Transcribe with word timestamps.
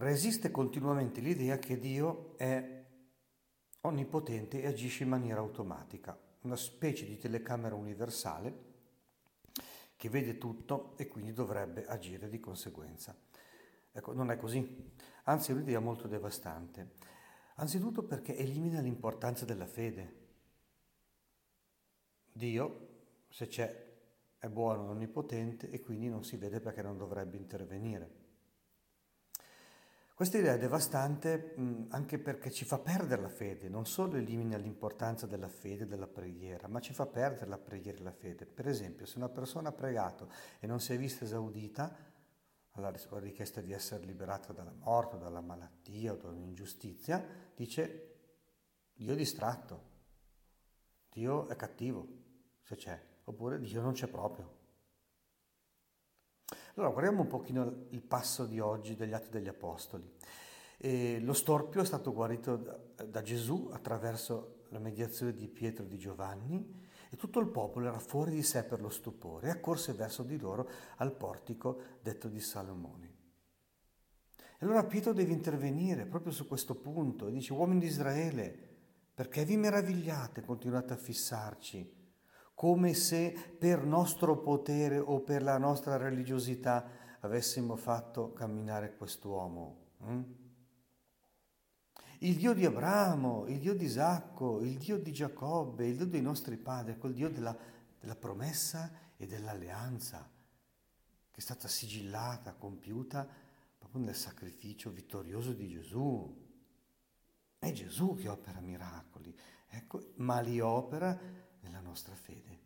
resiste 0.00 0.50
continuamente 0.50 1.20
l'idea 1.20 1.58
che 1.58 1.78
Dio 1.78 2.36
è 2.38 2.84
onnipotente 3.82 4.62
e 4.62 4.66
agisce 4.66 5.02
in 5.02 5.10
maniera 5.10 5.40
automatica, 5.40 6.18
una 6.40 6.56
specie 6.56 7.04
di 7.04 7.18
telecamera 7.18 7.74
universale 7.74 8.68
che 9.96 10.08
vede 10.08 10.38
tutto 10.38 10.96
e 10.96 11.06
quindi 11.06 11.34
dovrebbe 11.34 11.84
agire 11.86 12.30
di 12.30 12.40
conseguenza. 12.40 13.14
Ecco, 13.92 14.14
non 14.14 14.30
è 14.30 14.38
così, 14.38 14.92
anzi 15.24 15.50
è 15.50 15.54
un'idea 15.54 15.80
molto 15.80 16.08
devastante. 16.08 16.92
Anzitutto 17.56 18.02
perché 18.02 18.34
elimina 18.34 18.80
l'importanza 18.80 19.44
della 19.44 19.66
fede. 19.66 20.16
Dio, 22.32 22.88
se 23.28 23.48
c'è, 23.48 23.88
è 24.38 24.48
buono, 24.48 24.88
onnipotente 24.88 25.68
e 25.68 25.80
quindi 25.80 26.08
non 26.08 26.24
si 26.24 26.38
vede 26.38 26.60
perché 26.60 26.80
non 26.80 26.96
dovrebbe 26.96 27.36
intervenire. 27.36 28.29
Questa 30.20 30.36
idea 30.36 30.52
è 30.52 30.58
devastante 30.58 31.54
mh, 31.56 31.86
anche 31.92 32.18
perché 32.18 32.50
ci 32.50 32.66
fa 32.66 32.78
perdere 32.78 33.22
la 33.22 33.30
fede, 33.30 33.70
non 33.70 33.86
solo 33.86 34.18
elimina 34.18 34.58
l'importanza 34.58 35.24
della 35.24 35.48
fede 35.48 35.84
e 35.84 35.86
della 35.86 36.06
preghiera, 36.06 36.68
ma 36.68 36.78
ci 36.78 36.92
fa 36.92 37.06
perdere 37.06 37.46
la 37.46 37.56
preghiera 37.56 37.96
e 37.96 38.02
la 38.02 38.12
fede. 38.12 38.44
Per 38.44 38.68
esempio, 38.68 39.06
se 39.06 39.16
una 39.16 39.30
persona 39.30 39.70
ha 39.70 39.72
pregato 39.72 40.30
e 40.58 40.66
non 40.66 40.78
si 40.78 40.92
è 40.92 40.98
vista 40.98 41.24
esaudita, 41.24 41.96
alla 42.72 42.92
richiesta 43.12 43.62
di 43.62 43.72
essere 43.72 44.04
liberata 44.04 44.52
dalla 44.52 44.74
morte, 44.74 45.16
dalla 45.16 45.40
malattia 45.40 46.12
o 46.12 46.16
da 46.16 46.28
un'ingiustizia, 46.28 47.24
dice 47.56 48.18
Dio 48.92 49.14
è 49.14 49.16
distratto, 49.16 49.84
Dio 51.08 51.48
è 51.48 51.56
cattivo, 51.56 52.06
se 52.60 52.76
c'è, 52.76 53.02
oppure 53.24 53.58
Dio 53.58 53.80
non 53.80 53.94
c'è 53.94 54.06
proprio. 54.06 54.59
Allora 56.74 56.92
guardiamo 56.92 57.22
un 57.22 57.26
pochino 57.26 57.86
il 57.88 58.02
passo 58.02 58.46
di 58.46 58.60
oggi 58.60 58.94
degli 58.94 59.12
Atti 59.12 59.28
degli 59.28 59.48
Apostoli. 59.48 60.08
E 60.76 61.18
lo 61.20 61.32
storpio 61.32 61.82
è 61.82 61.84
stato 61.84 62.12
guarito 62.12 62.92
da, 62.94 63.22
Gesù 63.22 63.68
attraverso 63.72 64.64
la 64.68 64.78
mediazione 64.78 65.34
di 65.34 65.48
Pietro 65.48 65.84
e 65.84 65.88
di 65.88 65.98
Giovanni 65.98 66.88
e 67.10 67.16
tutto 67.16 67.40
il 67.40 67.48
popolo 67.48 67.88
era 67.88 67.98
fuori 67.98 68.30
di 68.30 68.42
sé 68.42 68.62
per 68.62 68.80
lo 68.80 68.88
stupore 68.88 69.48
e 69.48 69.50
accorse 69.50 69.92
verso 69.92 70.22
di 70.22 70.38
loro 70.38 70.68
al 70.96 71.12
portico 71.12 71.80
detto 72.00 72.28
di 72.28 72.40
Salomone. 72.40 73.18
E 74.58 74.64
allora 74.64 74.84
Pietro 74.84 75.12
deve 75.12 75.32
intervenire 75.32 76.06
proprio 76.06 76.32
su 76.32 76.46
questo 76.46 76.76
punto 76.76 77.26
e 77.26 77.32
dice, 77.32 77.52
uomini 77.52 77.80
di 77.80 77.86
Israele, 77.86 78.68
perché 79.12 79.44
vi 79.44 79.56
meravigliate, 79.56 80.42
continuate 80.42 80.92
a 80.92 80.96
fissarci 80.96 81.99
come 82.60 82.92
se 82.92 83.34
per 83.58 83.86
nostro 83.86 84.36
potere 84.36 84.98
o 84.98 85.20
per 85.20 85.42
la 85.42 85.56
nostra 85.56 85.96
religiosità 85.96 86.86
avessimo 87.20 87.74
fatto 87.74 88.34
camminare 88.34 88.96
quest'uomo. 88.96 89.76
Hm? 90.02 90.22
Il 92.18 92.36
Dio 92.36 92.52
di 92.52 92.66
Abramo, 92.66 93.46
il 93.46 93.60
Dio 93.60 93.72
di 93.72 93.86
Isacco, 93.86 94.60
il 94.60 94.76
Dio 94.76 94.98
di 94.98 95.10
Giacobbe, 95.10 95.86
il 95.86 95.96
Dio 95.96 96.04
dei 96.04 96.20
nostri 96.20 96.58
padri, 96.58 96.98
quel 96.98 97.14
Dio 97.14 97.30
della, 97.30 97.56
della 97.98 98.14
promessa 98.14 98.92
e 99.16 99.26
dell'alleanza 99.26 100.28
che 101.30 101.38
è 101.38 101.40
stata 101.40 101.66
sigillata, 101.66 102.52
compiuta 102.52 103.26
proprio 103.78 104.02
nel 104.02 104.14
sacrificio 104.14 104.90
vittorioso 104.90 105.54
di 105.54 105.66
Gesù. 105.66 106.48
È 107.58 107.72
Gesù 107.72 108.16
che 108.16 108.28
opera 108.28 108.60
miracoli, 108.60 109.34
ecco, 109.66 110.12
ma 110.16 110.40
li 110.40 110.60
opera 110.60 111.48
nostra 111.90 112.14
fede. 112.14 112.58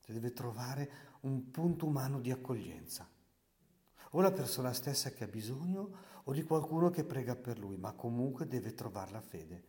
Si 0.00 0.12
deve 0.12 0.32
trovare 0.32 0.90
un 1.20 1.50
punto 1.50 1.86
umano 1.86 2.18
di 2.18 2.30
accoglienza. 2.30 3.08
O 4.12 4.20
la 4.20 4.32
persona 4.32 4.72
stessa 4.72 5.10
che 5.10 5.24
ha 5.24 5.28
bisogno 5.28 6.08
o 6.24 6.32
di 6.32 6.42
qualcuno 6.42 6.90
che 6.90 7.04
prega 7.04 7.36
per 7.36 7.58
lui, 7.58 7.76
ma 7.76 7.92
comunque 7.92 8.48
deve 8.48 8.74
trovare 8.74 9.12
la 9.12 9.20
fede. 9.20 9.64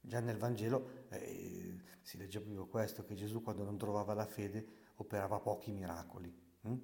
Già 0.00 0.20
nel 0.20 0.38
Vangelo 0.38 1.06
eh, 1.10 1.80
si 2.00 2.16
legge 2.16 2.40
proprio 2.40 2.66
questo, 2.66 3.04
che 3.04 3.14
Gesù 3.14 3.42
quando 3.42 3.64
non 3.64 3.76
trovava 3.76 4.14
la 4.14 4.26
fede 4.26 4.66
operava 4.96 5.38
pochi 5.38 5.70
miracoli. 5.70 6.34
Hm? 6.62 6.76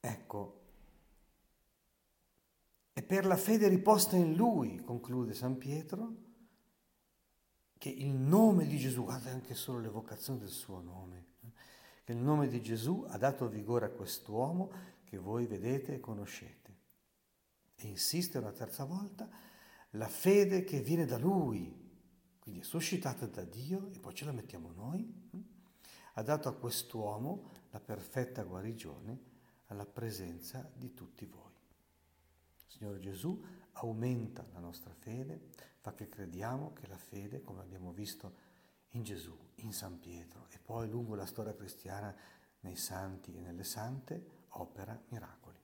Ecco, 0.00 0.60
e 2.92 3.02
per 3.02 3.24
la 3.24 3.36
fede 3.36 3.68
riposta 3.68 4.16
in 4.16 4.34
Lui, 4.34 4.80
conclude 4.82 5.32
San 5.32 5.56
Pietro, 5.56 6.31
che 7.82 7.88
il 7.88 8.12
nome 8.12 8.68
di 8.68 8.78
Gesù, 8.78 9.02
guarda 9.02 9.32
anche 9.32 9.56
solo 9.56 9.80
l'evocazione 9.80 10.38
del 10.38 10.50
suo 10.50 10.80
nome, 10.80 11.26
eh, 11.40 11.52
che 12.04 12.12
il 12.12 12.18
nome 12.18 12.46
di 12.46 12.62
Gesù 12.62 13.04
ha 13.08 13.18
dato 13.18 13.48
vigore 13.48 13.86
a 13.86 13.90
quest'uomo 13.90 14.70
che 15.02 15.18
voi 15.18 15.46
vedete 15.46 15.94
e 15.94 15.98
conoscete. 15.98 16.76
E 17.74 17.88
insiste 17.88 18.38
una 18.38 18.52
terza 18.52 18.84
volta, 18.84 19.28
la 19.90 20.06
fede 20.06 20.62
che 20.62 20.80
viene 20.80 21.06
da 21.06 21.18
Lui, 21.18 21.76
quindi 22.38 22.60
è 22.60 22.62
suscitata 22.62 23.26
da 23.26 23.42
Dio 23.42 23.88
e 23.92 23.98
poi 23.98 24.14
ce 24.14 24.26
la 24.26 24.32
mettiamo 24.32 24.70
noi, 24.70 25.28
eh, 25.32 25.42
ha 26.12 26.22
dato 26.22 26.48
a 26.48 26.54
quest'uomo 26.54 27.48
la 27.70 27.80
perfetta 27.80 28.44
guarigione 28.44 29.18
alla 29.66 29.86
presenza 29.86 30.70
di 30.72 30.94
tutti 30.94 31.26
voi. 31.26 31.50
Signore 32.64 33.00
Gesù, 33.00 33.42
aumenta 33.72 34.46
la 34.52 34.60
nostra 34.60 34.94
fede, 34.94 35.48
fa 35.82 35.94
che 35.94 36.08
crediamo 36.08 36.72
che 36.72 36.86
la 36.86 36.96
fede, 36.96 37.42
come 37.42 37.60
abbiamo 37.60 37.92
visto 37.92 38.50
in 38.90 39.02
Gesù, 39.02 39.36
in 39.56 39.72
San 39.72 39.98
Pietro 39.98 40.46
e 40.50 40.58
poi 40.60 40.88
lungo 40.88 41.16
la 41.16 41.26
storia 41.26 41.54
cristiana 41.54 42.14
nei 42.60 42.76
santi 42.76 43.34
e 43.36 43.40
nelle 43.40 43.64
sante, 43.64 44.44
opera 44.50 44.98
miracoli. 45.08 45.61